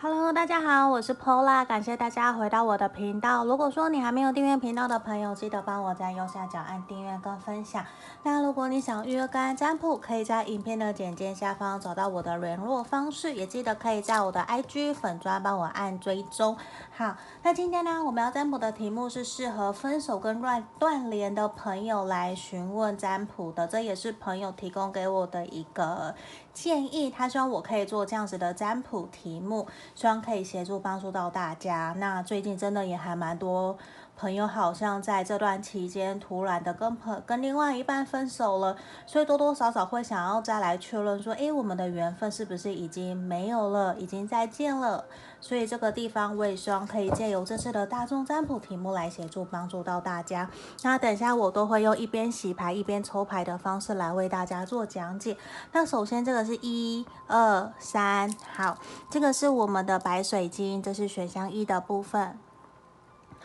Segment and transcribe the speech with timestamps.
[0.00, 3.44] Hello，大家好，我是 Pola，感谢大家回到我的频道。
[3.44, 7.84] 如果说你还没有订阅频道的朋友，记得帮我在右下角按订阅跟分享。
[8.22, 16.56] 那如果你想预约个案占卜，可以在影片的简介下方找到我的联络方式，也记得可以在我的 IG 粉专帮我按追踪。
[16.96, 26.14] 好，那今天呢，我们要占卜的题目是适合分手跟断断联的朋友来询问占卜的，这也是朋友提供给我的一个
[26.60, 29.68] 建议，他希望我可以做这样子的占卜题目。
[29.94, 31.94] 希望可以协助帮助到大家。
[31.98, 33.78] 那最近真的也还蛮多
[34.18, 45.04] 朋友，好像在这段期间突然的跟朋跟另外一半分手了，所以多多少少会想要再来确认说，诶，我们的缘分是不是已经没有了，已经再见了？
[45.40, 50.50] 所以这个地方我也希望可以借由这次的大众占卜题目来协助帮助到大家。
[50.82, 55.36] 那等一下我都会用一边洗牌一边抽牌的方式来为大家做讲解。
[55.70, 58.76] 那首先这个是一二三，好，
[59.08, 62.36] 这个是我们的白水晶，这是选项一的部分。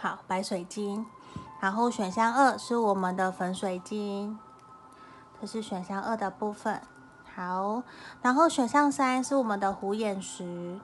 [0.03, 1.05] 好，白水晶，
[1.61, 4.37] 然后选项二是我们的粉水晶，
[5.39, 6.81] 这是选项二的部分。
[7.33, 7.83] 好，
[8.21, 10.77] 然后选项三是我们的虎眼石，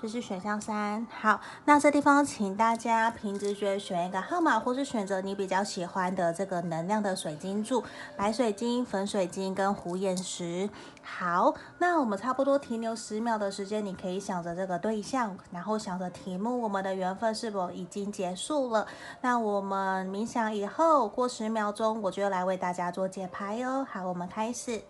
[0.00, 1.06] 这是选项三。
[1.10, 7.82] 好，那这地方请大家凭直觉选一个号码，或是选择你比较喜欢的这个能量的水晶柱，
[8.14, 10.68] 白水晶、粉水晶跟虎眼石。
[11.02, 18.86] 好，那我们差不多停留十秒的时间，你可以想着这个对象，然后想着题目，我们的缘分是否已经结束了？
[19.22, 23.86] 那我们冥想以后过十秒钟，我就来为大家做解牌哦。
[23.90, 24.82] 好，我们开始。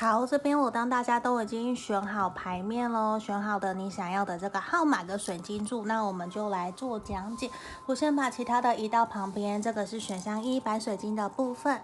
[0.00, 7.50] 好，这边我当大家都已经选好牌面喽，选好的你想要的这个号码的水晶柱，那我们就来做讲解。
[7.84, 11.80] 我先把其他的移到旁边，这个是选项一白水晶的部分。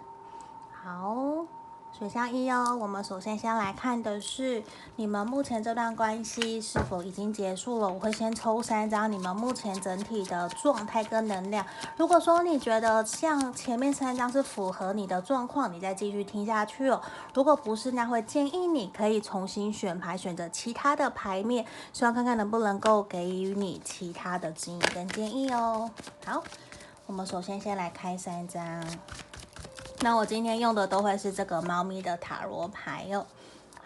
[0.71, 1.45] 好。
[1.97, 4.61] 选项一哦，我们首先先来看的是
[4.97, 7.89] 你们目前这段关系是否已经结束了。
[7.89, 11.65] 我会先抽三张你们目前整体的状态跟能量。
[11.97, 17.01] 如果说你觉得像前面三张是符合你的状况，你再继续听下去哦。
[17.33, 25.89] 如果不是，那会建议你可以重新选牌，选择其他的牌面，希望看看能不能够给予你其他的指引跟建议哦。
[26.27, 26.43] 好，
[27.07, 28.85] 我们首先先来开三张。
[30.05, 33.27] 那我今天用的都会是这个猫咪的塔罗牌哟。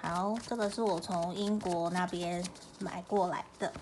[0.02, 2.44] 好，这个是我从英国那边
[2.80, 3.72] 买过来的。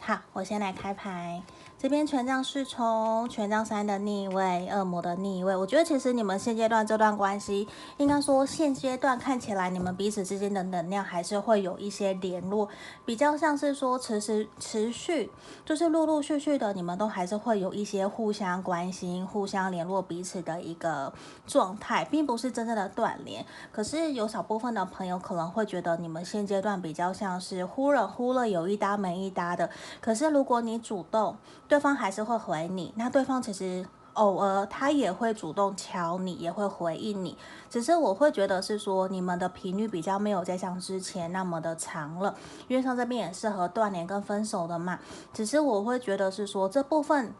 [0.00, 1.40] 好，我先来开牌。
[1.78, 5.54] 这边权杖侍从，权杖三的逆位，恶魔的逆位。
[5.54, 12.66] 我觉得其实你们现阶段这段关系，应该说现阶段看起来你们彼此之间的能量还是会有一些联络，
[13.04, 15.30] 比较像是说持续持续，
[15.66, 21.12] 就是陆陆续续的，你们都还是会有一些互相关心、互相联络彼此的一个
[21.46, 23.44] 状态，并不是真正的断联。
[23.70, 29.68] 可是有少部分的朋友可能会觉得你们现阶段比较像是忽冷忽热，有一搭没一搭的。
[30.00, 31.36] 可是如果你主动，
[31.68, 37.36] 对方还是会回你，那对方其实偶尔他也会主动敲你，也会回应你。
[37.68, 42.34] 只是我会觉得是说你们的频率比较没有再像之前那么的长了，
[42.68, 44.98] 因为像这边也适合断联跟分手的嘛。
[45.34, 47.34] 只是我会觉得是说这部分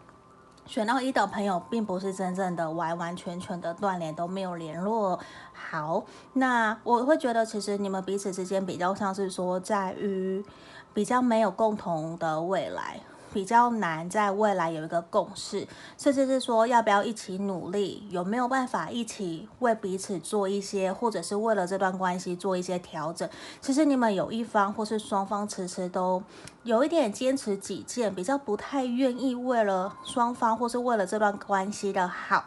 [0.66, 5.18] 选到一的朋友，并不是真正的完完全全的断联都没有联络。
[5.52, 6.04] 好，
[6.34, 10.44] 那我会觉得其实你们彼此之间比较像是说在于
[10.92, 13.00] 比较没有共同的未来。
[13.36, 23.28] 比较难在未来有一个共识，甚至是说要不要一起努力，有没有办法一起为彼此做一些，或者是为了这段关系做一些调整。
[23.60, 26.22] 其实你们有一方或是双方迟迟都
[26.62, 32.42] 有一点坚持己见，比较不太愿意为了双方或是为了这段关系的好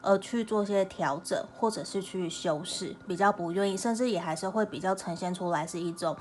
[0.00, 6.16] 而去做些调整，或者是去修饰，比较不愿意，甚至也还是会比较呈现出来是一种。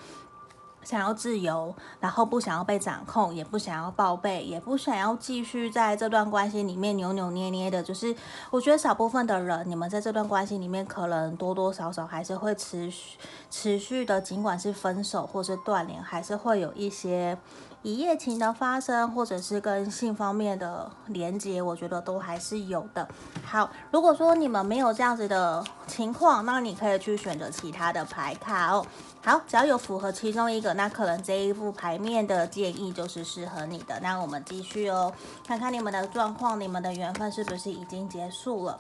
[0.84, 7.84] 想要自由，然后不想要被掌控，也不想要报备，也不想要继续在这段关系里面扭扭捏捏的。
[7.84, 8.16] 就是
[8.50, 13.18] 我觉得少部分的人，你们在这段关系里面，可能多多少少还是会持续
[13.50, 17.38] 持续的，尽管是分手或是断联，还是会有一些。
[17.82, 23.08] 一夜情的发生，或者是跟性方面的连接，我觉得都还是有的。
[23.46, 28.86] 好，如果说你们没有这样子的情况，那你可以去选择其他的牌卡哦。
[29.24, 33.98] 好，只要有符合其中一个，那可能这一副牌面的建议就是适合你的。
[34.02, 35.14] 那我们继续哦，
[35.48, 38.78] 看看你们的状况，你们的缘分是不是已经结束了？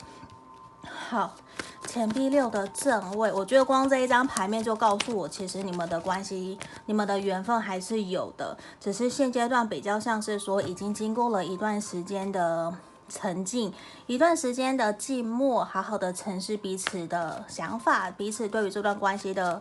[1.10, 1.31] 好，
[1.89, 6.56] 钱币六的正位，我觉得光这一张牌面就告诉我，其实你们的关系、
[6.86, 12.71] 你们的缘分还是有的，只是现阶段比较像是说，已经经过了一段时间的
[13.07, 13.74] 沉静，
[14.06, 19.59] 一段时间的寂寞，好好的沉视彼此的想法，彼此对于这段关系的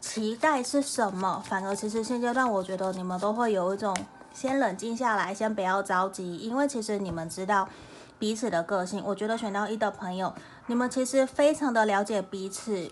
[0.00, 1.40] 期待是什么。
[1.46, 3.96] 反而，其实现阶段我觉得你们都会有一种
[4.32, 7.68] 先冷静下来，先不要着急，因为其实你们知道。
[8.20, 10.34] 彼此的个性，我觉得选到一的朋友，
[10.68, 12.90] 你们其实非常的了解彼此，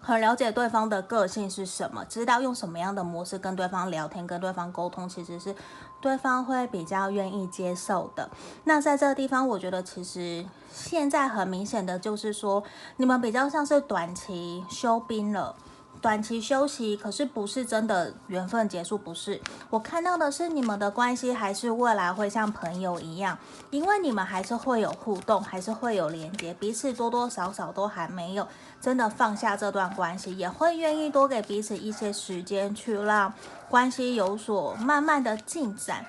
[0.00, 5.52] 很了解对方的个性是什么，知道用什么样的模式跟对方聊天，跟对方沟通，其实是
[6.00, 8.30] 对方会比较愿意接受的。
[8.62, 12.62] 那在这个地方，我觉得其实现在很明显的就是说，
[12.98, 15.56] 你们比较像是短期休兵了。
[16.02, 19.40] 短期休息，可是不是真的缘分结束，不是。
[19.70, 23.38] 我看到的是你们的关系还是未来会像朋友一样，
[23.70, 28.48] 因为你们还是会有互动，还是会有连接，彼此多多少少都还没有
[28.80, 33.32] 真的放下这段关系，也会愿意多给彼此一些时间去让
[33.68, 36.04] 关系有所慢慢的进展。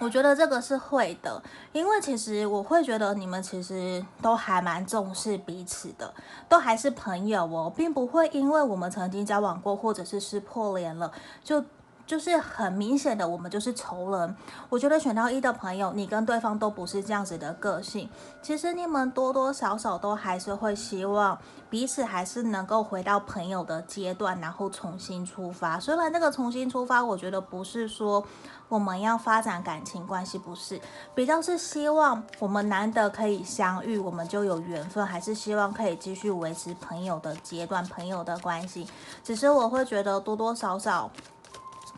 [0.00, 1.40] 我觉得这个是会的，
[1.72, 6.12] 因为其实我会觉得你们其实都还蛮重视彼此的，
[6.48, 11.12] 都还是朋友哦，并不会因为我们曾经交往过或者是撕破脸了
[11.44, 11.64] 就。
[12.10, 14.36] 就是很明显的，我们就是仇人。
[14.68, 18.10] 我觉得选到一的朋友，你跟对方都不是这样子的个性。
[18.42, 21.38] 其实你们多多少少都还是会希望
[21.70, 25.78] 彼此还是能够回到朋友的阶段，然后重新出发。
[25.78, 28.26] 虽然那个重新出发，我觉得不是说
[28.68, 30.80] 我们要发展感情关系，不是，
[31.14, 38.84] 比较是希望我们难得可以相遇，我们就有缘分，还是希望可以继续维持朋友的阶段，朋友的关系。
[39.22, 41.08] 只是我会觉得多多少少。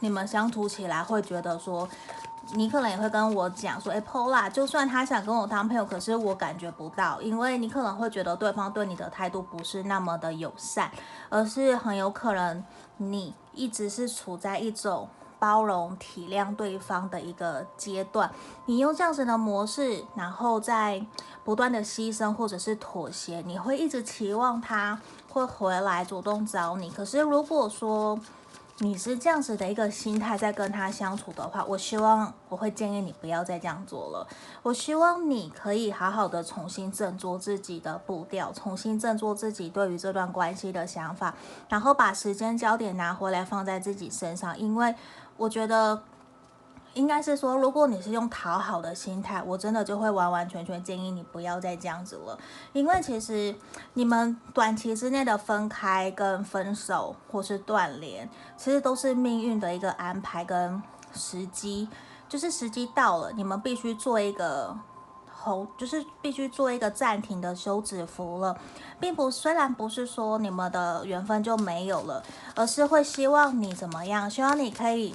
[0.03, 1.89] 你们相处起来会觉得说，
[2.55, 10.91] 你可能也会跟我讲说，哎，Pola，就算他想跟我当朋友，可是我感觉不到，因为你可能会觉得对方对你的态度不是那么的友善，
[11.29, 12.63] 而是很有可能
[12.97, 15.09] 你一直是处在一种
[15.39, 18.29] 包容、体谅对方的一个阶段。
[18.67, 21.01] 你用这样子的模式，然后在
[21.45, 26.91] 不断的牺牲或者是妥协，你会一直期望他会回来主动找你。
[26.91, 28.19] 可是如果说，
[28.83, 34.27] 你是这样子的一个心态在跟他相处的话，我希望我会建议你不要再这样做了。
[34.61, 41.33] 我希望你可以好好的重新振作自己的步调，重新振作自己对于这段关系的想法，
[41.69, 44.93] 然后把时间焦点拿回来放在自己身上，因为
[45.37, 46.03] 我觉得。
[46.95, 52.39] 应该是说，如果你是用讨好的心态，我真的就会完完全全建议你不要再这样子了。
[52.73, 53.55] 因为其实
[53.95, 60.83] 你们短期之内的分开、跟分手或是断联，其实都是命运的一个安排跟
[61.15, 61.89] 时机，
[62.29, 64.77] 就是时机到了，你们必须做一个
[65.31, 68.57] 后，就是必须做一个暂停的休止符了，
[69.01, 72.23] 并不，虽然不是说你们的缘分就没有了，
[72.55, 75.15] 而是会希望你怎么样，希望你可以。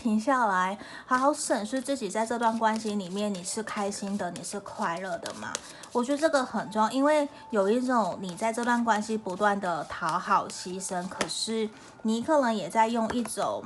[0.00, 5.52] 停下来，好好审视自己在这段关系里面，你是开心的，你是快乐的吗？
[5.92, 11.68] 我觉得这个很重要，因为有一种你在这段关系不断的讨好牺牲，可是
[12.02, 13.62] 你可能也在用一种。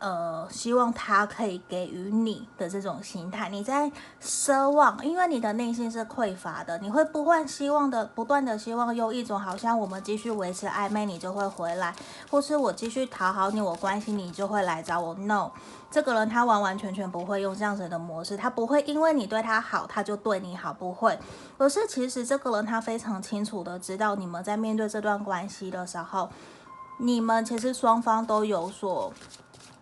[0.00, 11.94] 呃，希望他可以给予你的这种心态，你在奢望，因为你的内心是匮乏的，你会不断希望的，不断的希望用一种好像我们继续维持暧昧，你就会回来，
[12.30, 15.14] 或是我继续讨好你，我关心你就会来找我。
[15.14, 15.52] No，
[15.90, 21.18] 这个人他完完全全不会用这样子的模式，他不会因为你对他好，他就对你好，不会。
[21.56, 26.28] 而是其实这个人他非常清楚的知道，你们在面对这段关系的时候，
[26.98, 29.10] 你们其实双方都有所。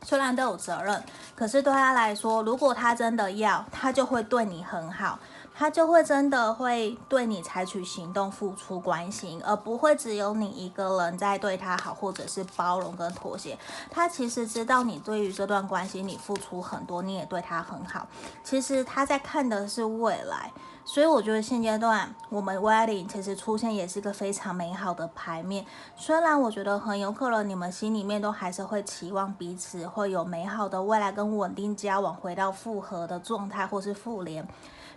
[0.02, 1.02] 虽然都有责任，
[1.34, 5.18] 可是对他来说，如果他真的要，他就会对你很好，
[5.54, 13.56] 他就会真的会对你采取行动、付出关心，而不会只有你一个人在对他好，或者是包容跟妥协。
[13.90, 18.06] 他其实知道你对于这段关系你付出很多，你也对他很好。
[18.42, 20.50] 其实他在看的是未来。
[20.84, 25.64] 所以我觉得现阶段我们 wedding 其实出现也是一个非常美好的牌面。
[25.96, 34.46] 虽然我觉得很有可能你们心里面都还是会期望彼此会有美好的未来跟稳定交往，回到复合的状态或是复联。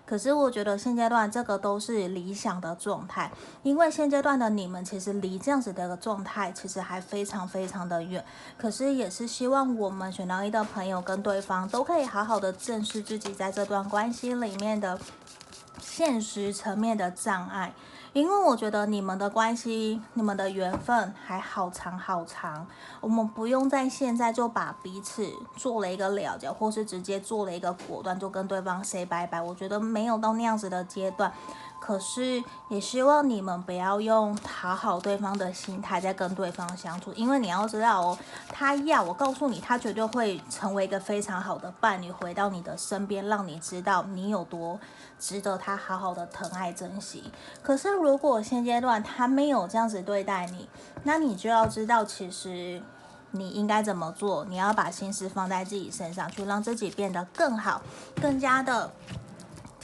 [0.05, 3.31] 可是我觉得现阶段这个都是理想的状态，
[3.63, 8.23] 因为现阶段的你们其实离这样子的一个状态其实还非常非常的远。
[8.55, 14.99] 可是也是希望我们选到一的朋友跟对方都可以好好的正视自己在这段关系里面的。
[15.95, 17.73] 现实层面的障碍，
[18.11, 22.67] 因为我觉得你们的关系、你们的缘分还好长好长，
[22.99, 25.25] 我们不用在现在就把彼此
[25.55, 29.41] 做了一个了结，或是直接做了一个果断，就跟对方 say 拜拜。
[29.41, 31.31] 我觉得没有到那样子的阶段。
[31.85, 38.17] 可是也希望你们不要用讨好对方的心态在跟对方相处，因为你要知道哦，
[38.49, 44.79] 他要我告诉你，他绝对会成为一个非常好的伴侣，回到你的身边，让你知道你有多
[45.19, 47.31] 值得他好好的疼爱珍惜。
[47.61, 50.67] 可是如果现阶段他没有这样子对待你，
[51.03, 52.81] 那你就要知道，其实
[53.29, 54.43] 你应该怎么做？
[54.45, 57.83] 你要把心思放在自己身上，去让自己变得更好，
[58.19, 58.91] 更加的。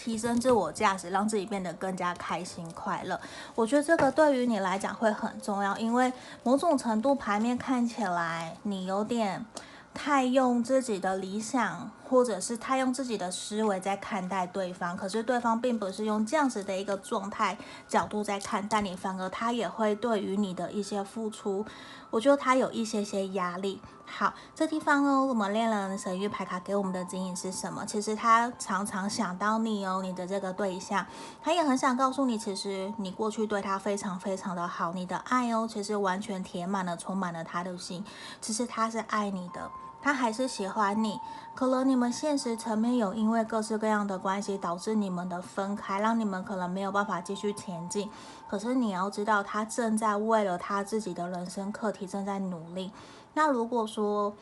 [0.03, 3.19] 提升自我价值，让自己变得更加开心快乐。
[3.53, 9.45] 我觉得这个对于你来讲会很重要，因为某种程度牌面看起来你有点
[9.93, 17.55] 太用自己的理想，或者是太用自己的思维在看待对方，可是对方并不是用这样子的一个状态
[17.87, 21.63] 角度在看待你，反而他也会对于你的一些付出，
[22.11, 23.81] 我觉得他有一些些压力。
[24.05, 27.85] 好，这地方哦，我们恋人神域牌卡给我们的指引是什么？
[27.85, 31.05] 其实他常常想到你哦，你的这个对象，
[31.41, 38.03] 他也很想告诉你，其实你过去对他非常非常的好，你的爱哦，其实完全填满了，充满了他的心，
[38.41, 39.71] 其实他是爱你的。
[40.01, 41.19] 他还是喜欢你，
[41.53, 48.09] 可能你们现实层面有因为各式各样的关系导致你们的分开，让你们可能没有办法继续前进。
[48.49, 52.91] 可是你要知道，他正在为了他自己的人生课题正在努力。
[53.33, 54.33] 那如果说，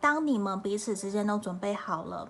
[0.00, 2.28] 当你们彼此之间都准备好了，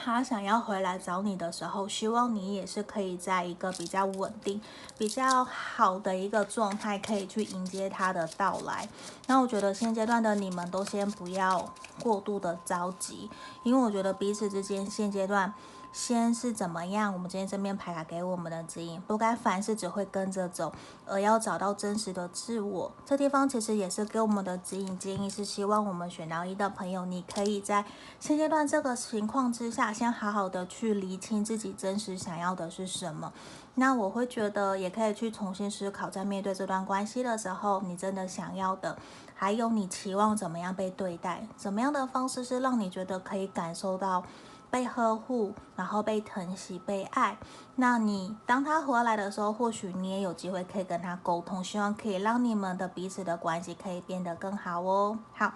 [0.00, 4.60] 他想要回来找你的时候，希望你也是可以在一个比较稳定、
[4.96, 8.88] 比较好的一个状态，可以去迎接他的到来。
[9.26, 13.28] 那我觉得现阶段的你们都先不要过度的着急，
[13.64, 15.52] 因为我觉得彼此之间现阶段。
[15.90, 17.12] 先是怎么样？
[17.12, 20.72] 我们今天这边牌卡给我们的指引，不该凡事只会跟着走，
[21.06, 22.92] 而要找到真实的自我。
[23.04, 27.84] 这地方其实也是给我们的指引建议，是希望我们选到一的朋友，你可以在
[28.20, 33.32] 现阶段这个情况之下，先好好的去厘清自己真实想要的是什么。
[33.74, 38.96] 那我会觉得也可以去重新思考，在面对这段关系的时候，你真的想要的，
[39.34, 44.22] 还有你期望怎么样被对待，怎么样的方式是让你觉得可以感受到。
[44.70, 47.38] 被呵护，然后被疼惜、被爱。
[47.76, 55.18] 那你当他回来的时候，或许你也有机会可以跟他沟通，希望可以让你们的彼此的关系可以变得更好哦。
[55.32, 55.52] 好，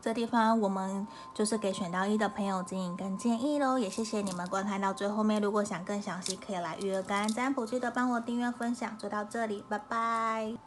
[0.00, 3.78] 这地方我们就是给选到一的朋友指引跟建议喽。
[3.78, 8.96] 也谢谢你们观看到最后面，如果想更详细，可以来预约感恩占卜，记得帮我订阅分享。
[8.98, 10.65] 就到这里，拜拜。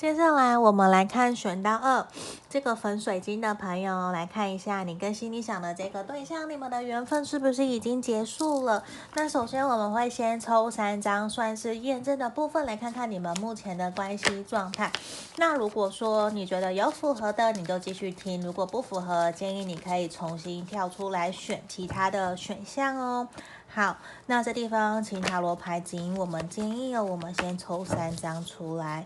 [0.00, 2.06] 接下来我们来看选到二
[2.48, 8.82] 这个粉水晶的朋友，来看一下你跟心里想的这个对象，你们的缘分是不是已经结束了？
[9.12, 14.90] 那首先我们会先抽三张，算是验证的部分，来看看你们目前的关系状态。
[15.36, 23.28] 那如果说你觉得有符合的，你就继续听；如果不符合，建议你可以重新跳出来选其他的选项哦。
[23.68, 29.04] 好，那这地方请塔罗牌指引我们建议哦，我们先抽三张出来。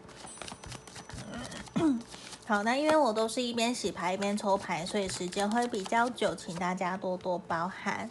[2.47, 8.11] 好，那因为我都是一边洗牌一边抽牌，所以时间会比较久，请大家多多包涵。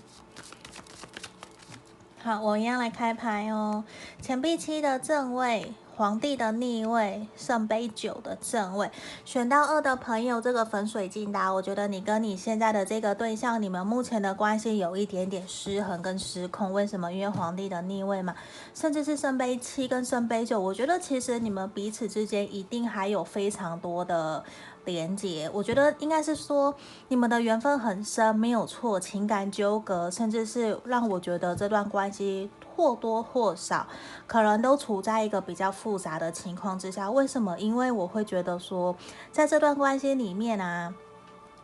[2.24, 3.84] 好，我一样来开牌哦，
[4.22, 5.74] 钱币七的正位。
[5.96, 8.90] 皇帝的逆位，圣杯九的正位，
[9.24, 16.74] 选到二的朋友，这个粉水晶的，我觉得你跟你现在的这个对象，你们目前的关系有一点点失衡跟失控。
[16.74, 17.14] 为什么？
[17.14, 18.36] 因为皇帝的逆位嘛，
[18.74, 24.44] 甚至是圣杯七跟圣杯九，我觉得其实你们彼此之间一定还有非常多的
[24.86, 25.50] 连接。
[25.54, 26.74] 我觉得应该是说
[27.08, 32.50] 你们的缘分很深，没有错，情感纠葛，甚至是让我觉得这段关系。
[32.76, 33.86] 或多或少，
[34.26, 37.12] 可能都处在一个比较复杂的情况之下。
[37.12, 37.56] 为什么？
[37.60, 38.96] 因为我会觉得说，
[39.32, 40.92] 在这段关系里面啊，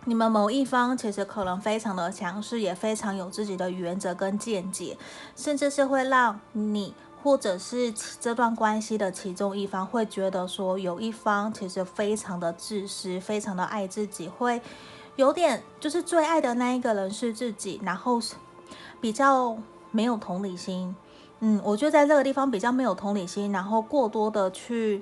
[0.05, 4.95] 你们某一方其实可能非常的强势，也非常有自己的原则跟见解，
[5.35, 14.61] 甚至是会让你或者是这段关系的其中一方会觉得说，有一方其实非常的自私，非常的爱自己，会
[15.15, 18.19] 有点就是最爱的那一个人是自己，然后
[19.01, 19.57] 比较。
[19.91, 20.95] 没有同理心，
[21.39, 25.01] 嗯，我觉得在这个地方比较没有同理心，然后过多的去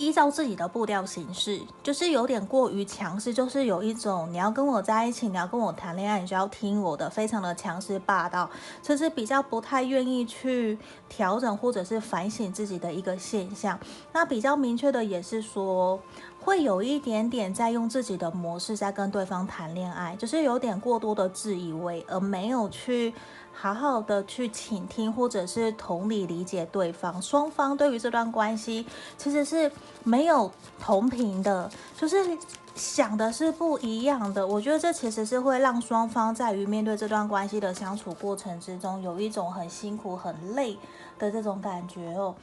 [0.00, 8.48] 依照自己的步调行事，就是有点过于强势，就是有一种你要跟我在一起，你要跟我谈恋爱，你就要听我的，非常的强势霸道，
[8.82, 10.78] 这是比较不太愿意去
[11.10, 13.78] 调整或者是反省自己的一个现象。
[14.14, 16.00] 那比较明确的也是说，
[16.40, 23.12] 会有一点点在用自己的模式在跟对方谈恋爱，就是有点过多的自以为，而没有去
[23.52, 27.20] 好好的去倾听或者是同理理解对方。
[27.20, 28.86] 双方对于这段关系
[29.18, 29.70] 其实是
[30.02, 32.38] 没有同频的，就是
[32.74, 34.46] 想的是不一样的。
[34.46, 40.76] 我觉得这其实是会让双方在于面对这段关系的相处过程之中，有一种很辛苦、很累
[41.18, 42.34] 的这种感觉哦。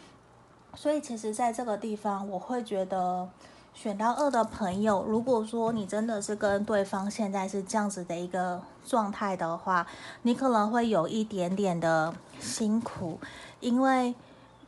[0.76, 3.28] 所以其实在这个地方，我会觉得。
[3.78, 9.86] 选到二的朋友，如果说你真的是跟对方现在是这样子的一个状态的话，
[10.24, 13.20] 你可能会有一点点的辛苦，
[13.60, 14.16] 因为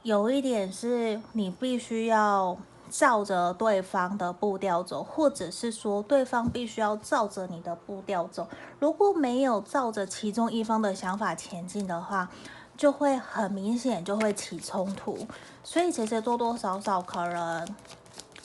[0.04, 2.56] 有一点是你必须要
[2.92, 8.48] 照着对方的步调走，或者是说对方必须要照着你的步调走。
[8.78, 12.30] 如果没有照着其中一方的想法前进的话，
[12.78, 15.18] 就会很明显就会起冲突。
[15.63, 17.68] 所以其实多多少少可能。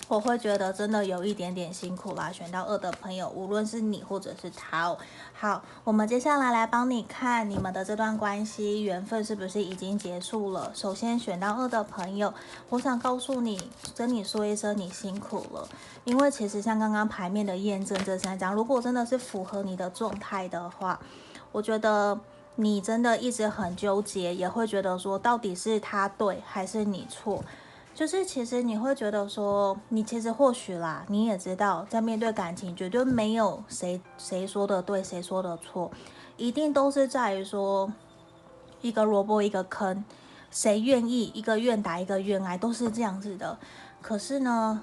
[0.07, 4.99] 我会觉得真的有一点点辛苦啦，选到二的朋友，无论是你或者是他哦。
[5.33, 10.71] 好，我们接下来来帮你看你们的这段关系缘分是不是已经结束了。
[10.75, 12.33] 首先选到二的朋友，
[12.69, 15.67] 我想告诉你，跟你说一声你辛苦了，
[16.05, 21.01] 因为其实像刚刚牌面的验证这三张，如果真的是符合你的状态的话，
[21.51, 22.21] 我觉得
[22.57, 27.43] 你真的一直很纠结，也会觉得说到底是他对还是你错。
[27.95, 35.91] 就是其实你会觉得说，你其实或许啦，你也知道，在面对感情，绝对没有谁谁说的对，谁说的错，
[36.37, 37.93] 一定都是在于说
[38.81, 40.05] 一个萝卜一个坑，
[40.51, 43.57] 谁愿意一个愿打一个愿挨，都是这样子的。
[44.03, 44.83] 可是呢，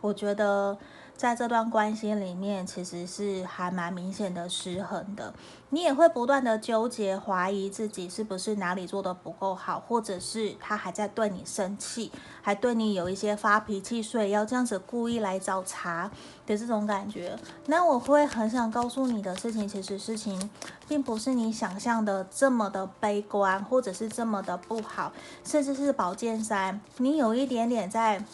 [0.00, 0.76] 我觉得。
[1.22, 5.32] 在这段关系里面，其实是还蛮明显的失衡的。
[5.70, 12.10] 你也会不断的纠结、怀疑自己是不是哪里做的不够好，或者是他还在对你生气，
[12.42, 16.10] 还对你有一些发脾气，所以要这样子故意来找茬
[16.44, 17.38] 的这种感觉。
[17.66, 20.50] 那我会很想告诉你的事情，其实事情
[20.88, 25.12] 并不是你想象的这么的悲观，或者是这么的不好，
[25.44, 28.24] 甚至是宝剑三，你有一点点在。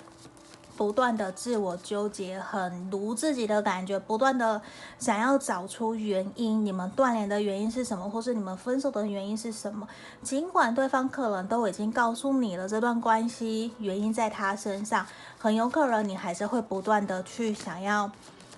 [0.79, 4.63] 不断的自我纠结，很卢自己的感觉，不断的
[4.97, 9.89] 想要找出原因，你们断联的原因是什么，或是你们分手的原因是什么？
[10.23, 15.05] 尽管对方可能都已经告诉你了这段关系原因在他身上，
[15.37, 18.09] 很有可能你还是会不断的去想要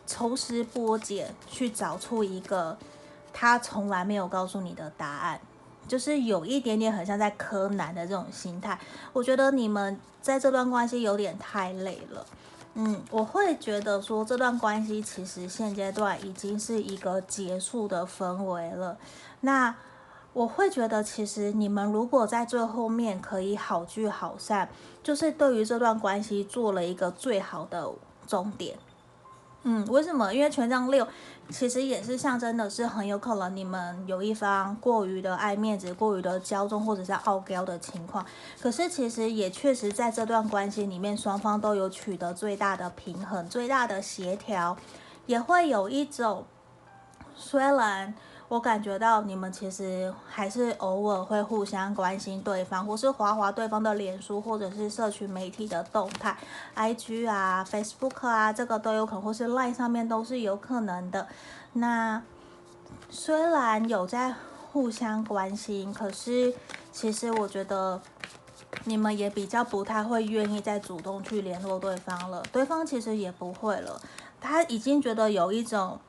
[0.07, 2.77] 抽丝剥茧，去找出一个
[3.33, 5.41] 他从来没有告诉你的答案。
[5.91, 8.79] 就是有一点点很像在柯南的这种心态，
[9.13, 12.25] 我觉得你们在这段关系有点太累了，
[12.75, 18.97] 嗯，我会觉得说这段关系其实现阶段已经是一个结束的氛围了。
[19.41, 19.75] 那
[20.33, 24.69] 我会觉得其实你们如果在最后面可以好聚好散，
[25.03, 27.91] 就是对于这段关系做了一个最好的
[28.29, 28.79] 终点。
[29.65, 30.33] 嗯，为什么？
[30.33, 31.07] 因为权杖六
[31.51, 38.25] 其实也是象征的，是很有可能你们有一方过于的爱面子、过于的骄纵或者是傲娇的情况。
[38.61, 44.77] 可是其实也确实在这段关系里面，双方都有取得最大的平衡、最大的协调，
[45.27, 46.45] 也会有一种
[47.35, 48.15] 虽然。
[48.51, 56.37] 我感觉到你们其实还是偶尔会互相关心对方，或是滑滑对方的脸书，或者是社群媒体的动态
[56.75, 61.29] ，IG 啊、Facebook 啊，这个都有可能，或是 Line 上面都是有可能的。
[61.75, 62.21] 那
[63.09, 64.35] 虽然有在
[64.73, 66.53] 互相关心，可是
[66.91, 68.01] 其实我觉得
[68.83, 74.01] 你们也比较不太会愿意再主动去联络对方了，对方其实也不会了，
[74.41, 76.01] 他已经觉得有一种。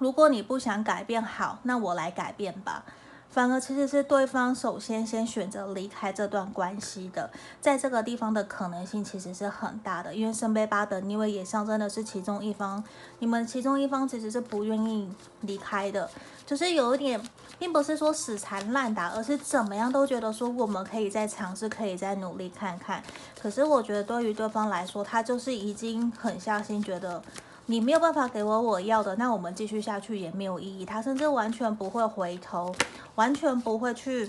[0.00, 2.82] 如果你不想改变好，那我来改变吧。
[3.28, 12.82] 反而其实是对方首先先选择离开这段关系的，在这个地方的可能性其实是很大的，因为圣杯八的逆位也象征的是其中一方，
[13.18, 15.08] 你们其中一方其实是不愿意
[15.42, 16.10] 离开的，
[16.44, 17.20] 就是有一点，
[17.58, 23.00] 并不是说死缠烂打，而是怎么样都觉得说我们可以再尝试，可以再努力看看。
[23.40, 27.22] 可是我觉得对于对方来说，他就是已经狠下心，觉得。
[27.70, 30.84] 你没有办法给我我要的，那我们继续下去也没有意义。
[30.84, 32.74] 他甚至完全不会回头，
[33.14, 34.28] 完全不会去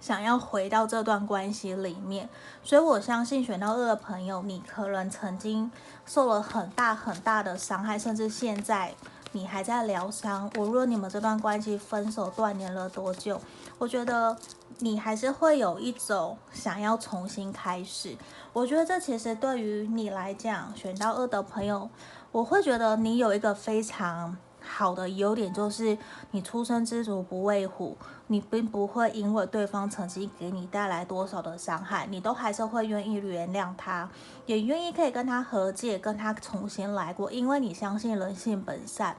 [0.00, 2.28] 想要回到这段关系里面。
[2.64, 5.70] 所以我相信选到二的朋友，你可能曾经
[6.06, 8.92] 受了很大很大的伤害，甚至现在
[9.30, 10.50] 你还在疗伤。
[10.56, 13.40] 无论你们这段关系分手断联了多久，
[13.78, 14.36] 我觉得
[14.78, 18.16] 你还是会有一种想要重新开始。
[18.52, 21.88] 我觉得这其实对于你来讲，选到二的朋友。
[22.32, 25.96] 我会觉得你有一个非常好的优点就是
[26.32, 34.10] 你出生之犊不畏虎，你并不会因为对方曾经给你带来多少的伤害，你都还是会愿意原谅他，
[34.44, 39.16] 也愿意可以跟他和解，跟他重新来过，因为你相信人性本善。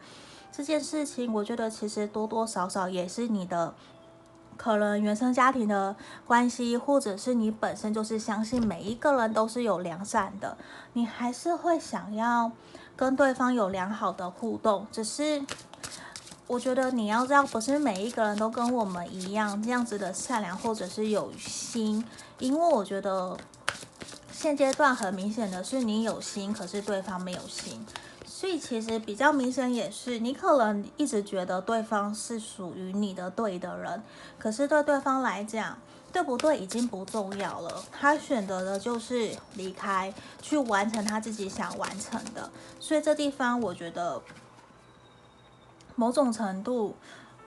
[0.51, 3.73] 这件事情，我觉得其实多多少少也是你的
[4.57, 10.57] 可能原生家庭的关系，或者是你本身就是相信每一个人都是有良善的，
[10.93, 12.51] 你还是会想要。
[12.95, 15.45] 跟对方有良好的互动，只是
[16.47, 22.03] 我觉得你要知道，不是每一个人都跟我们一样这样子的善良或者是有心，
[22.39, 23.37] 因为我觉得
[24.31, 27.85] 现阶段很明显的是你有心，可是对方没有心，
[28.37, 34.03] 所以其实比较明显也是你可能一直觉得对方是属于你的对的人，
[34.37, 35.75] 可是对对方来讲。
[36.13, 36.57] 对不对？
[36.57, 37.83] 已经不重要了。
[37.91, 42.49] 他选择的就是离开，去完成他自己想完成的。
[42.79, 44.19] 所以这地方，我觉得
[45.95, 46.95] 某种程度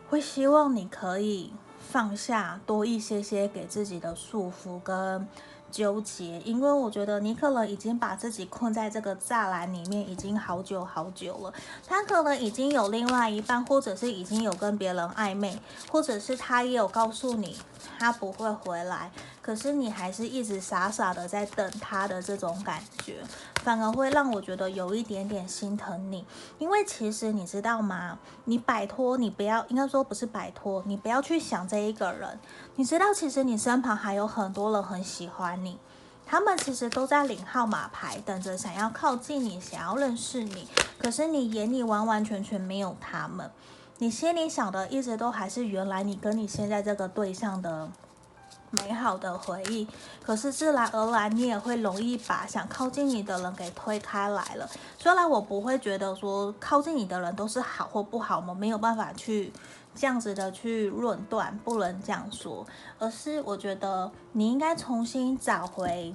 [0.09, 1.53] 会希望你可以
[1.91, 5.27] 放下多一些些给自己的束缚跟。
[5.71, 11.53] 纠结，因为我觉得你可能已经把自己困在这个栅栏里面，已经好久好久了。
[11.87, 15.59] 他可能已经有另外一半，或者是已经有跟别人暧昧，
[15.91, 17.57] 或者是他也有告诉你
[17.99, 23.23] 他不会回来，可是你还是一直傻傻的在等他的这种感觉，
[23.63, 26.25] 反而会让我觉得有一点点心疼你。
[26.59, 28.19] 因为其实你知道吗？
[28.45, 32.39] 你摆脱，你不要，应该说不是摆脱，你不要去想这一个人。
[32.77, 35.79] 你知道，其实你身旁还有很多人很喜欢你，
[36.27, 40.69] 他们其实都在领号码牌，等着想要靠近你，想要认识你。
[40.99, 43.51] 可是你眼里完完全全没有他们，
[44.03, 47.87] 你心里想的一直都还是原来你跟你现在这个对象的
[48.71, 49.87] 美好的回忆。
[50.25, 54.67] 可是自然而然，你也会容易把想靠近你的人给推开来了。
[54.99, 59.53] 虽然我不会觉得说靠近你的人都是好或不好，我没有办法去。
[59.93, 62.65] 这样子的去论断，不能这样说，
[62.99, 66.15] 而是我觉得你应该重新找回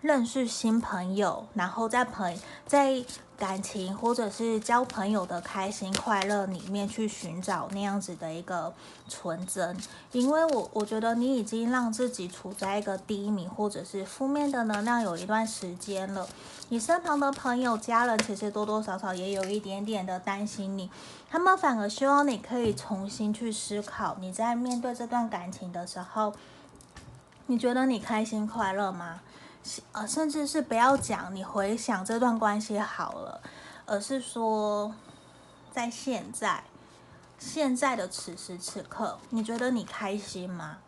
[0.00, 2.36] 认识新朋友，然后在朋
[2.66, 3.04] 在
[3.36, 8.74] 感情或者是交朋友的开心快乐里面去寻找那样子的一个
[9.08, 9.76] 纯真，
[10.10, 16.28] 因为我我觉得你已经让自己处在一个低迷或者是负面的能量有一段时间了。
[16.70, 20.90] 你身旁的朋友、家人其实多多少少也有一点点的担心你，
[21.30, 26.34] 他们反而希望你可以重新去思考，你在面对这段感情的时候，
[27.46, 29.20] 你觉得你开心快乐吗？
[29.92, 33.40] 呃，甚至是不要讲你回想这段关系好了，
[33.86, 34.94] 而是说
[35.70, 36.64] 在现在
[37.38, 40.78] 现在的此时此刻，你觉得你开心吗？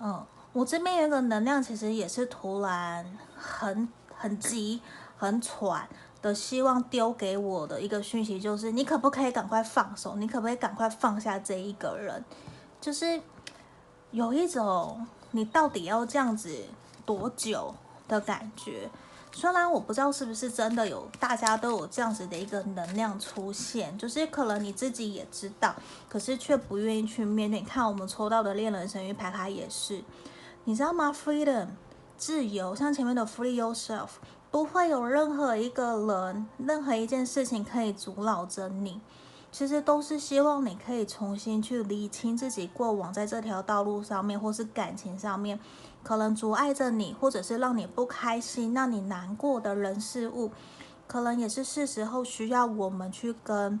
[0.00, 3.88] 嗯，我这边有一个能量，其实也是突然很。
[4.20, 4.82] 很急、
[5.16, 5.88] 很喘
[6.20, 10.16] 的，希望丢给我的一个讯息就是：你可不可以赶快放手？
[10.16, 12.24] 你可不可以赶快放下这一个人？
[12.80, 13.22] 就是
[14.10, 16.52] 有一种你到底要这样子
[17.06, 17.72] 多久
[18.08, 18.90] 的感觉。
[19.30, 25.74] 虽然我不知道是不是真的有，大家都有这样子的一个能量出现，就是可能你自己也知道，
[26.08, 27.60] 可是却不愿意去面对。
[27.60, 30.02] 你看我们抽到的恋人神諭牌卡也是，
[30.64, 31.68] 你知道吗？Freedom。
[32.16, 34.08] 自由，像前面的 Free Yourself，
[34.50, 39.00] 不会有任何一个人、任何一件事情可以阻挠着你。
[39.50, 45.58] 其实都是希望你可以重新去理清自己过往在这条道路上面，或是感情上面，
[46.02, 50.50] 可能阻碍着你，或者是让你不开心、让你难过的人事物，
[51.06, 53.80] 可能也是是时候需要我们去跟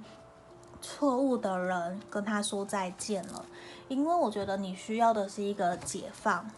[0.80, 3.44] 错误的人跟他说再见了。
[3.88, 6.50] 因为我觉得你需要的是一个解放。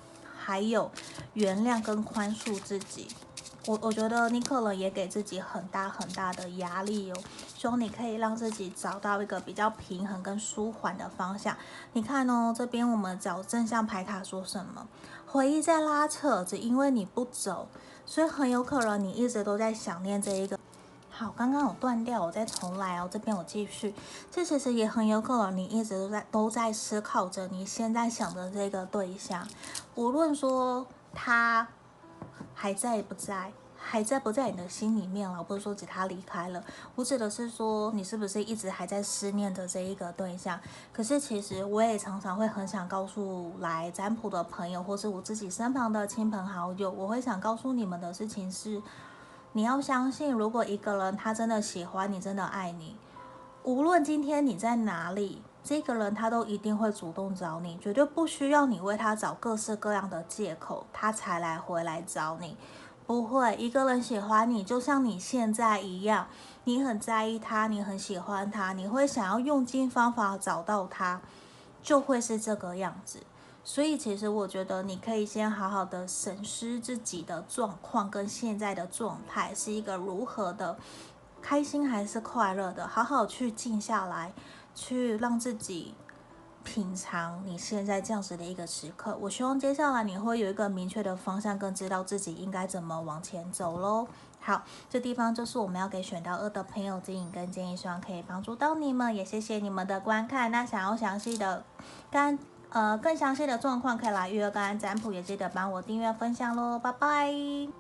[0.42, 0.90] 还有
[1.34, 3.08] 原谅跟宽恕自己，
[3.66, 7.16] 我我觉得你可能也给自己很大很大的压力哦，
[7.56, 11.54] 希望你可以让自己找到一个比较平衡跟舒缓的方向。
[11.92, 14.88] 你看哦，这边我们找正向牌卡说什么？
[15.26, 17.68] 回忆在拉扯，只因为你不走，
[18.06, 20.58] 所以很有可能你一直都在想念这一个。
[21.10, 23.06] 好，刚刚我断掉，我再重来哦。
[23.12, 23.94] 这边我继续，
[24.30, 29.46] 这其实也很有可能你一直都在都在思考着你现在想的这个对象，
[29.96, 31.68] 无论说他
[32.54, 36.62] 还在不在，还在不在你的心里面了，不是说指他离开了，
[36.94, 40.58] 我指的是说你是不是一直还在思念着这一个对象。
[40.92, 48.82] 可是其实我也常常会很想告诉来占卜的朋友，或是我自己身旁的亲朋好友，我会想告诉你们的事情是。
[49.52, 52.94] 你要相信，如果一个人他真的喜欢你，真的爱你，
[53.64, 62.56] 无论今天你在哪里，这个人他都一定会主动找你，绝对不需要你为他找各式各样的借口，他才来回来找你。
[63.06, 66.28] 不会，一个人喜欢你，就像你现在一样，
[66.64, 71.20] 你很在意他，你很喜欢他，你会想要用尽方法找到他，
[71.82, 73.20] 就会是这个样子。
[73.64, 80.78] 所以，其实我觉得你可以先好好的审视自己的状况跟现在的状态是一个如何的
[81.42, 84.32] 开心还是快乐的，好好去静下来，
[84.74, 85.94] 去让自己。
[86.62, 94.06] 品尝你现在这样子的一个时刻，我希望接下来你会有一个明确的方向，更知道自己应该怎么往前走喽。
[94.40, 100.50] 好，这地方就是我们要给选到二的朋友指引跟建议，希望可以帮助到你们，也谢谢你们的观看。
[100.50, 101.64] 那想要详细的
[102.10, 107.79] 跟呃更详细的状况，可以来预约跟占卜，也记得帮我订阅分享喽，拜拜。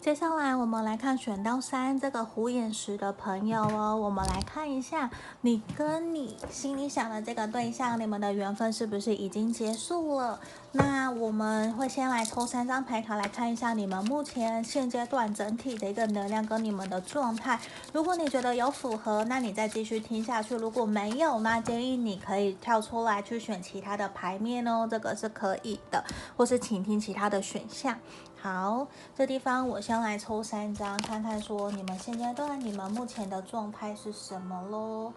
[0.00, 5.10] 接下来我们来看选到三这个虎眼石的朋友哦，我们来看一下
[5.42, 10.40] 你跟你心里想的这个对象，你们的缘分是不是已经结束了？
[10.72, 17.58] 那我们会先来抽三张牌卡来看一下你们目前现阶段整体的一个能量跟你们的状态。
[17.92, 26.04] 如果你觉得有符合，那你再继续听下去；如果没有，那建议你可以跳出来去选其他的牌面哦，这个是可以的，
[26.36, 27.98] 或是倾听其他的选项。
[28.40, 35.12] 好，这地方我先来抽三张，看看说你们现阶段你们目前的状态是什么喽。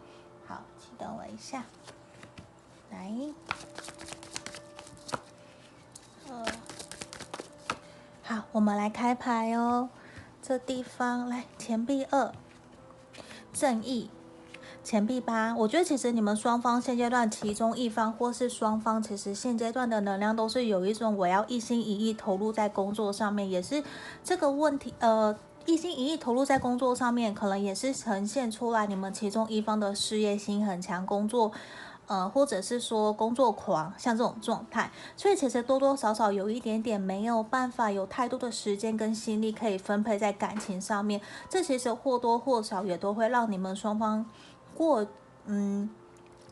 [0.48, 1.64] 好，请等我一下。
[2.92, 3.12] 来，
[8.22, 9.90] 好，我们来开牌哦。
[10.42, 12.32] 这地方来钱币二，
[13.54, 14.10] 正义。
[14.84, 23.82] 钱币八，我觉得其实你们双方现阶段其中一方或是双方，其实现阶段的能量都是有一种我要一心一意投入在工作上面，也是
[24.26, 25.34] 这个问题，呃，
[25.66, 31.54] 一心一意投入在工作上面，可能也是呈现出来你们其中一方的事业心很强，工作，
[32.14, 44.24] 呃，或者是说工作狂，像这种状态，所以其实多多少少有一点点没有办法有太多的时间跟心力可以分配在感情上面，这其实或多或少也都会让你们双方。
[44.76, 45.08] 过，
[45.48, 45.90] 嗯，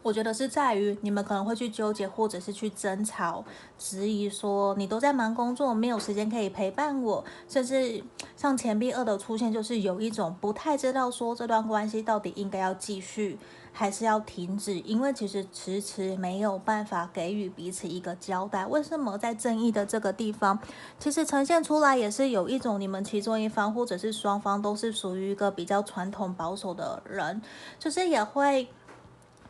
[0.02, 3.44] 我觉得是在于你们可能会去纠结，或者是去争吵、
[3.78, 8.04] 质疑，说你都在忙工作，没有时间可以陪伴我，甚至
[8.36, 13.38] 像钱币二的出现，就是有一种不太知道说这段关系到底应该要继续。
[13.74, 18.66] 还是要停止，因为其实迟迟没有办法给予彼此一个交代。
[18.66, 20.60] 为什么在正义的这个地方，
[21.00, 27.42] 其实呈现出来也是有一种你们其中一方或者是双方都是属于一个比较传统保守的人，
[27.80, 28.68] 就是也会。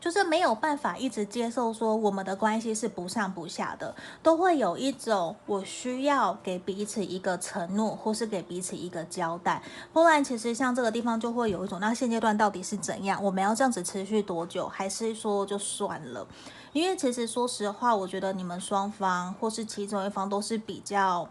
[0.02, 9.62] 就是没有办法一直接受说我们的关系是不上不下的，都会有一种我需要给彼此一个承诺，或是给彼此一个交代。
[9.94, 13.24] 不然，其实像这个地方就会有一种，那现阶段到底是怎样？
[13.24, 14.68] 我们要这样子持续多久？
[14.68, 16.26] 还是说就算了？
[16.74, 21.30] 因为其实说实话，我觉得你们双方或是其中一方都是比较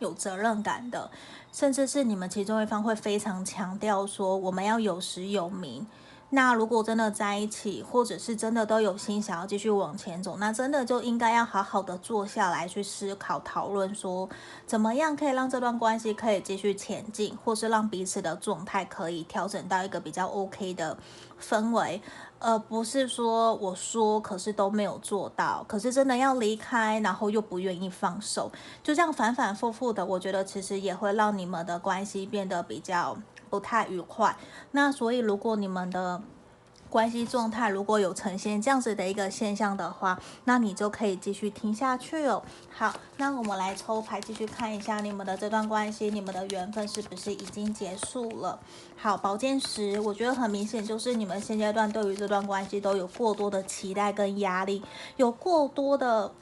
[0.00, 1.08] 有责任感的，
[1.52, 5.86] 甚至是你们其中一方会非常强调说我们要有实有名。
[6.30, 14.28] 那如果真的在一起，或者是真的都有心想要继续往前走，那真的就应该要好好的坐下来去思考、讨论，说
[14.66, 20.98] 怎么样可以让这段关系可以继续前进，或是让彼此的状态可以调整到一个比较 OK 的
[21.40, 22.02] 氛围，
[22.40, 28.50] 而不是说我说可是都没有做到，可是真的要离开，然后又不愿意放手，
[28.82, 33.16] 就这样反反复复的，我觉得其实也会让你们的关系变得比较。
[33.48, 34.36] 不太愉快，
[34.72, 36.22] 那所以如果你们的
[36.88, 42.42] 关系状态如果有呈现这样子的一个现象的话，那你就可以继续听下去哦。
[42.70, 48.58] 好，那我们来抽牌继续看一下你们的这段关系，你们的缘分是不是已经结束了？
[48.96, 54.82] 好，宝剑十，我觉得很明显就是你们现阶段对于这段关系都有过多的期待跟压力，
[55.16, 56.32] 有过多的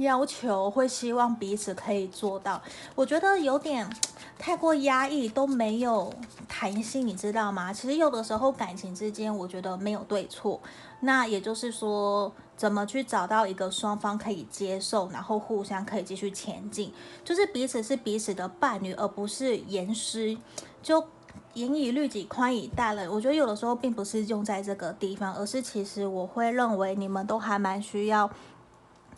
[0.00, 2.60] 要求，会希望彼此可以做到。
[2.94, 3.88] 我觉得有点。
[4.40, 6.10] 太过压抑都没有
[6.48, 7.70] 弹性，你知道吗？
[7.70, 10.58] 其实有的时候感情之间，我觉得没有对错。
[11.00, 16.90] 那也就是说，怎么去找到一个双方可以接受，然后互相可以继续前进，
[17.22, 20.34] 就是彼此是彼此的伴侣，而不是严师。
[20.82, 21.04] 就
[21.52, 23.12] 严以律己，宽以待人。
[23.12, 28.30] 我觉得有的时候并不是用在这个地方，而是其实我会认为你们都还蛮需要。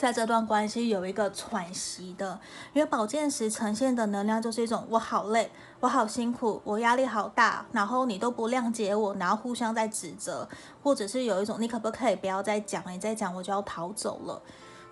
[0.03, 2.37] 在这段关系有一个喘息的，
[2.73, 10.49] 因为宝剑十呈现的能量就是一种我好累，我好辛苦，我压力好大，然后你都不谅解我，然后互相在指责，
[10.83, 14.43] 或者是有一种你可不可以不要再讲，你再讲我就要逃走了，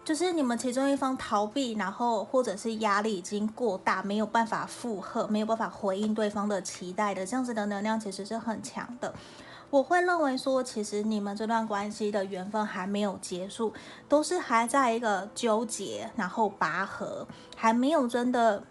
[0.05, 9.13] 就是你们其中一方逃避，然后或者是压力已经过大，没有办法负荷，没有办法回应对方的期待的，这样子的能量其实是很强的。
[9.71, 13.73] 我会认为说，其实你们这段关系的缘分还没有结束，
[14.09, 18.65] 都是还在一个纠结，然后拔河，还没有真的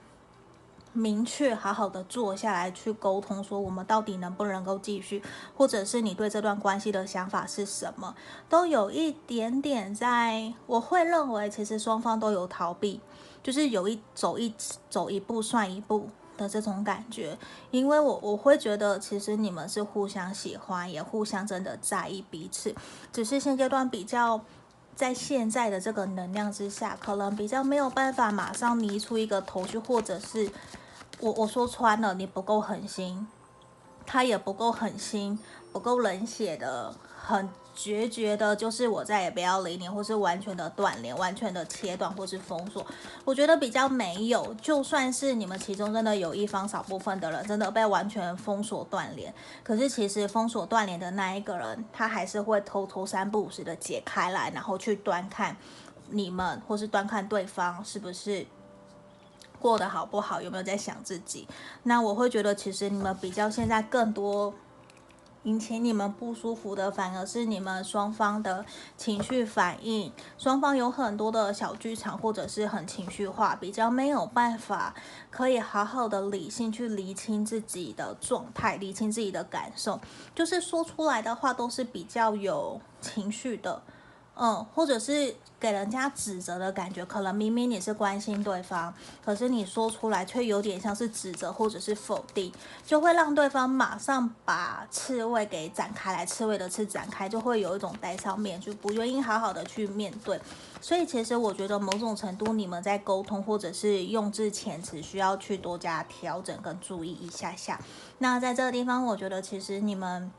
[0.91, 5.23] 明确好好的坐下来去沟通，说我们到底能不能够继续，
[5.55, 8.13] 或者是你对这段关系的想法是什么，
[8.49, 12.99] 都有一点点在，我会认为其实双方都有逃避，
[13.41, 14.53] 就是有一走一
[14.89, 16.09] 走一步算一步
[16.39, 17.37] 的这种感觉，
[17.69, 22.73] 因为我我会觉得其实你们是互相喜欢，也互相真的在意彼此，
[23.11, 24.41] 只是现阶段比较
[24.95, 30.49] 在现在的这个能量之下，可能比较没有办法马上拟出一个头绪，或者是。
[31.21, 33.27] 我我说穿了，你不够狠心，
[34.05, 35.37] 他也不够狠心，
[35.73, 37.49] 不够冷血的，很
[37.81, 42.85] 决绝的，就是我再也不要理你，或是完全的断联、完全的切断，或是封锁。
[43.23, 55.55] 我觉得比较没有，就算是你们其中真的有一方少部分的人真的被完全封锁断联，可是其实封锁断联的那一个人，他还是会偷偷三不五时的解开来，然后去端看
[56.09, 58.45] 你们，或是端看对方是不是。
[59.61, 60.41] 过得好不好？
[60.41, 61.45] 有没有在想自己？
[61.83, 64.53] 那我会觉得，其实你们比较现在更多
[65.43, 68.65] 引起你们不舒服的，反而是你们双方的
[68.97, 70.11] 情绪反应。
[70.37, 74.93] 双方有很多的小剧场，或者是很情绪化，比较没有办法
[75.29, 79.99] 可以好好的理性去厘清自己的状态，厘清自己的感受。
[80.35, 83.81] 就是说出来的话都是比较有情绪的。
[84.41, 92.49] 嗯，或者是给人家指责的感觉，可能明明你是关心对方，可是你说出来却有点像是指责或者是否定，
[92.85, 100.39] 就会让对方马上把刺猬给展开来，刺猬的刺展开，就会有一种戴上面具，不愿意好好的去面对。
[100.79, 107.77] 所以其实我觉得某种程度你们在沟通或者是用字遣词需要去多加调整跟注意一下下。
[108.19, 110.31] 那在这个地方，我觉得其实你们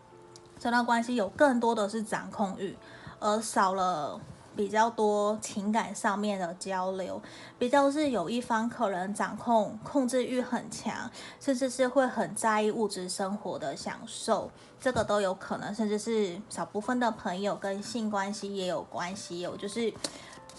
[0.58, 2.74] 这段关系有更多的是掌控欲。
[3.20, 4.20] 而少了
[4.56, 7.22] 比较多情感上面的交流，
[7.58, 19.92] 比较是有一方可能掌控控制欲很强，甚至是会很在意物质生活的享受，这个都有可能，甚至是少部分的朋友跟性关系也有关系，有就是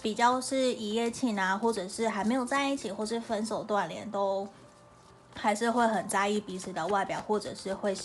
[0.00, 4.48] 比较是一夜情啊，或者是还没有在一起，或是分手断联都。
[5.34, 7.96] 还是会很在意彼此的外表，或者是会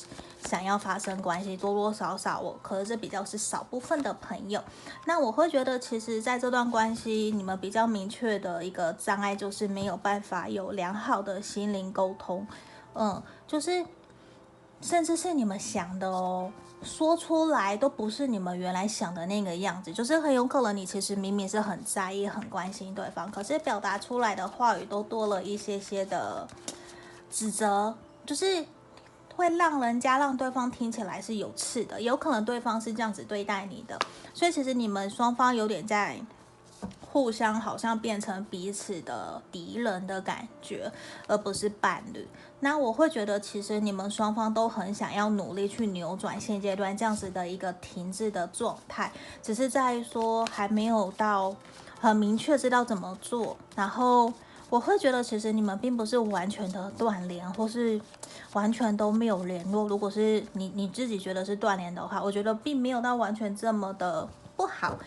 [0.45, 4.63] 想要发生关系，多多少少我可是比较是少部分的朋友。
[5.05, 12.47] 那我会觉得，其实在这段关系，你们比较明确的一个障碍就是没有办法有良好的心灵沟通。
[12.93, 13.85] 嗯，就是
[14.81, 19.93] 甚至是你们想的哦，说出来都不是你们原来想的那个样子。
[19.93, 26.47] 就是很有可能你其实明明是很在意、很关心对方，可是表达出来的话语都多了一些些的。
[27.29, 28.65] 指责就是
[29.35, 33.99] 会让人家让对方听起来是有刺的，有可能对方是这样子对待你的，
[34.33, 36.19] 所以其实你们双方有点在
[37.01, 40.91] 互相好像变成彼此的敌人的感觉，
[41.27, 42.27] 而不是伴侣。
[42.59, 49.11] 那我会觉得，其实你们双方都很想要努力去扭转现阶段这样子的一个停滞的状态，
[49.43, 51.55] 只是在于说还没有到
[51.99, 54.33] 很明确知道怎么做，然后。
[54.69, 57.99] 我会觉得，其实你们并不是完全的断联，或是
[58.53, 59.88] 完全都没有联络。
[59.88, 64.27] 如果是你你自己觉得是断联的话，我觉得并没有到完全这么的
[64.58, 64.97] 不好。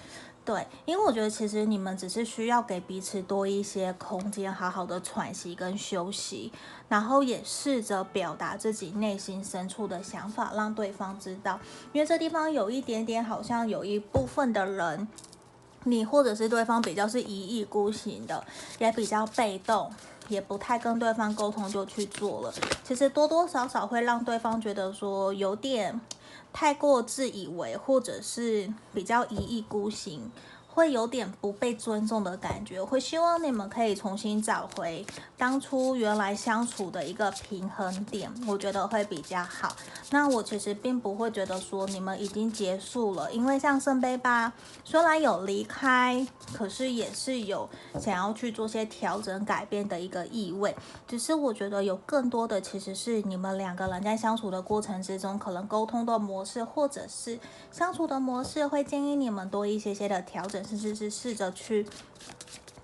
[0.43, 6.51] 对，因为我觉得其实你们只是需要给彼此多一些空间，好好的喘息跟休息，
[6.89, 11.61] 然后也试着表达自己内心深处的想法，让对方知道。
[11.93, 15.07] 因为这地方有一点点，好像有一部分的人。
[15.85, 18.45] 你或者是对方比较是一意孤行的，
[18.79, 19.91] 也比较被动，
[20.29, 22.53] 也不太跟对方沟通就去做了。
[22.85, 25.99] 其实多多少少会让对方觉得说有点
[26.53, 30.31] 太过自以为，或者是比较一意孤行。
[30.81, 35.05] 会有点不被尊重的感觉，会希望你们可以重新找回
[35.37, 39.77] 当初原来相处的一个平衡点，我觉得会比较好。
[40.09, 44.51] 那我其实并不会觉得说你们已经结束了，因为像圣杯八
[44.83, 47.69] 虽然有离开，可是也是有
[48.01, 50.75] 想要去做些调整改变的一个意味。
[51.07, 57.39] 只是我觉得有更多的其实是你们两个人在相处的过程之中，可能沟通的模式或者是
[57.71, 60.70] 相处的模式，会建议你们多一些些的调整。
[60.71, 61.85] 甚至是试着去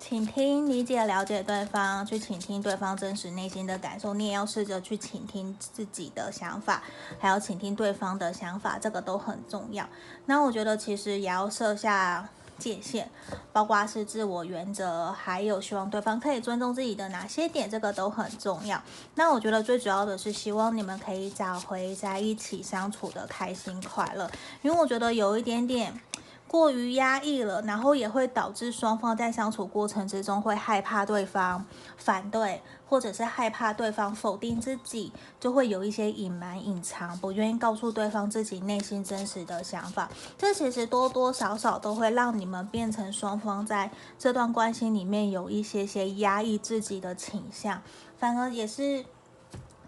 [0.01, 4.13] 倾听、理解、了解对方，去倾听对方真实内心的感受。
[4.13, 6.83] 你也要试着去倾听自己的想法，
[7.21, 9.89] 还要倾听对方的想法，这个都很重要。
[10.25, 13.09] 那我觉得其实也要设下界限，
[13.53, 18.83] 包括是自我原则，还有希望对方可以尊重自己的哪些点，这个都很重要。
[19.15, 24.29] 那我觉得最主要的是希望你们可以找回在一起相处的开心快乐，
[24.63, 26.01] 因为我觉得有一点点。
[26.49, 31.65] 过于压抑了，然后也会导致双方在相处过程之中会害怕对方
[31.97, 40.09] 反对，或者是害怕对方否定自己，就会有一些隐瞒、隐藏，不愿意告诉对方自己内心真实的想法。
[40.39, 47.83] 这其实多多少少都会让你们变成双方在这段关系里面有一些些压抑自己的倾向，
[48.19, 49.05] 反而也是。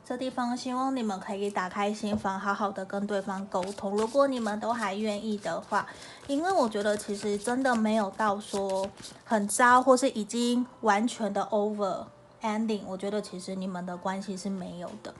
[0.08, 3.94] 这地方希望你们可以打开心房，好好的跟对方沟通。
[3.94, 5.86] 如果你们都还愿意的话，
[6.26, 8.88] 因为我觉得其实真的没有到说
[9.26, 12.06] 很糟，或是已经完全的 over
[12.40, 12.80] ending。
[12.86, 15.12] 我觉得其实你们的关系是没有的。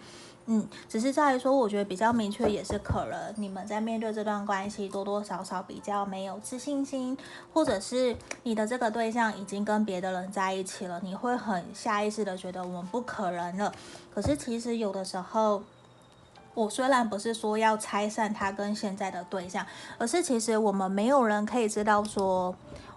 [0.51, 7.15] 嗯，只是在于说，我觉得比较明确也是可能你们在面对这段关系多多少少比较没有自信心，
[7.53, 13.71] 或者是你的这个对象已经跟别的人在一起了，你会很下意识的觉得我们不可能了。
[14.15, 15.63] 可是其实有的时候，
[16.55, 19.67] 我虽然不是说要拆散他跟现在的对象，
[19.99, 22.55] 而是其实我们没有人可以知道说。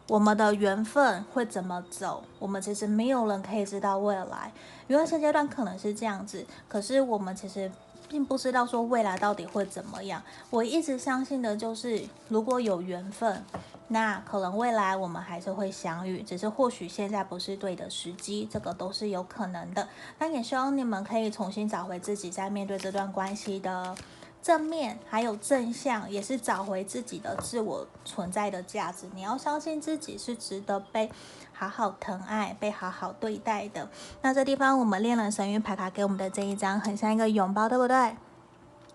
[0.08, 2.24] 我们的缘分会怎么走？
[2.38, 4.52] 我们其实没有人可以知道未来，
[4.88, 7.72] 因为现阶段可能是这样子，可是我们其实
[8.10, 10.22] 并不知道说未来到底会怎么样。
[10.49, 13.41] 我一直相信的就是，如果有缘分，
[13.88, 19.88] 那可能未来我们还是会相遇，只是或许现在不是对的时机，这个都是有可能的。
[20.20, 23.95] 那也希望你们可以重新找回自己在面对这段关系的。
[24.41, 29.05] 正面还有正向，也是找回自己的自我存在的价值。
[29.13, 31.11] 你要相信自己是值得被
[31.53, 33.87] 好好疼爱、被好好对待的。
[34.21, 38.15] 那这地方我们恋人神諭牌卡给我们的这一张，很像一个拥抱，对不对？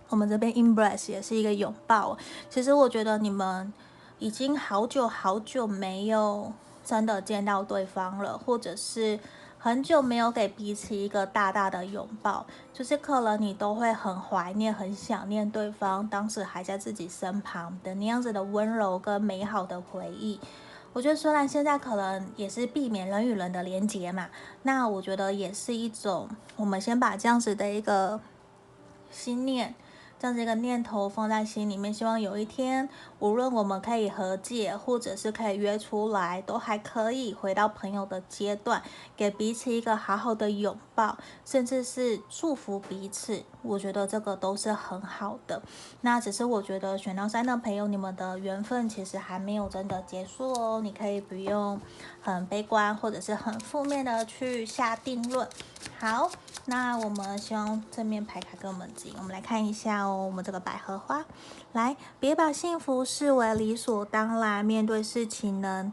[0.09, 2.19] 我们这边 embrace 也是一个拥抱。
[2.51, 3.73] 其实我觉得你们
[4.19, 6.53] 已经好久好久没有
[6.85, 9.21] 真的见到对方了，或者是。
[9.67, 20.39] 很久没有给彼此一个大大的拥抱，就是可能你都会很怀念、很想念对方当时还在自己身旁的那样子的温柔跟美好的回忆。
[20.93, 24.29] 我觉得虽然现在可能也是避免人与人的连结嘛，
[24.63, 28.21] 那我觉得也是一种，我们先把这样子的一个
[29.11, 29.75] 心念。
[30.19, 32.89] 这样子一个念头放在心里面，希望有一天，
[33.19, 38.83] 无论我们可以和解，或者是可以约出来，都还可以回到朋友的阶段，
[39.15, 43.43] 给彼此一个好好的拥抱，甚至是祝福彼此。
[43.63, 45.61] 我觉得这个都是很好的。
[46.01, 50.81] 那只是我觉得选到三的朋友，你们的缘分其实还没有真的结束哦。
[50.83, 51.79] 你可以不用
[52.35, 55.49] 很悲观，或者是很负面的去下定论。
[55.99, 56.31] 好。
[56.69, 60.25] 那我们希望正面牌卡给我们指引，我们来看一下哦。
[60.27, 61.25] 我们这个百合花，
[61.75, 65.93] 来，别把幸福视为理所当然，面对事情呢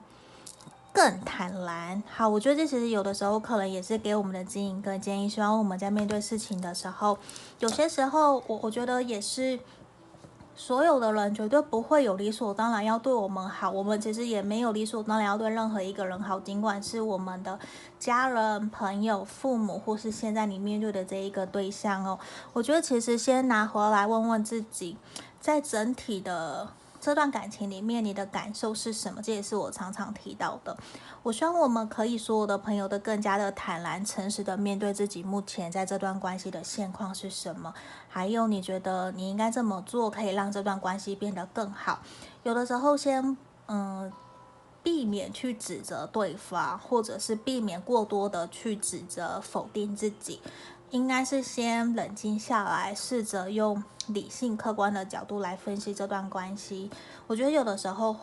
[0.92, 2.02] 更坦然。
[2.10, 7.20] 好，我觉得这其实有的时候可能也是给我们的指引跟建议，希望我们在面对事情的时候，
[7.60, 9.60] 有些时候我我觉得也是。
[10.56, 17.58] 所有的人绝对不会有理所当然要对我们好，我们其实也没有理所当然要对任何一个人好，尽管是我们的
[18.00, 22.20] 家人、朋友、父母，或是现在你面对的这一个对象哦。
[22.54, 24.98] 我觉得其实先拿回来问问自己，
[25.40, 26.68] 在整体的。
[27.04, 29.22] 这段感情里面，你的感受是什么？
[29.22, 30.78] 这也是我常常提到的。
[31.22, 37.74] 我希望我们可以所有的朋友都更加的坦然、诚实的面对自己目前在这段关系的现况是什么，
[38.08, 42.00] 还有你觉得你应该这么做可以让这段关系变得更好。
[42.44, 43.36] 有的时候先
[43.68, 44.10] 嗯，
[44.82, 50.40] 避免去指责对方，或者是避免过多的去指责、否定自己。
[50.94, 56.92] 应该是先冷静下来，试着用理性、客观的角度来分析这段关系。
[57.26, 58.16] 我觉得有的时候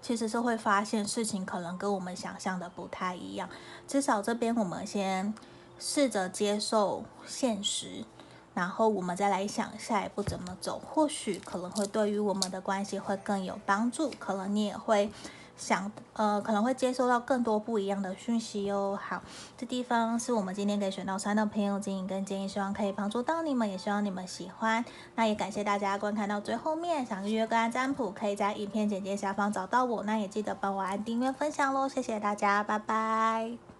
[0.00, 3.46] 其实是会发现事情可能跟我们想象的不太一样。
[3.86, 5.34] 至少这边我们先
[5.78, 8.06] 试着接受现实，
[8.54, 10.80] 然后我们再来想下一步怎么走。
[10.80, 14.10] 或许可能会对于我们的关系会更有帮助。
[14.18, 15.12] 可能你也会。
[15.56, 18.98] 想呃，可能会接收到更多不一样的讯息哦。
[19.02, 19.22] 好，
[19.56, 24.84] 这地方是我们今天给选到三的朋友经营跟建议，希望可以帮助到你们，也希望你们喜欢。
[25.14, 30.02] 那也感谢大家观看到最后面，想预约个案占卜，可以在影片简介下方找到我。
[30.04, 33.75] 那也记得帮我按订阅分享喽，谢谢大家，拜拜。